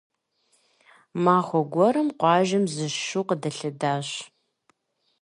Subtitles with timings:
[1.23, 4.09] Махуэ гуэрым къуажэм зы шу къыдэлъэдащ.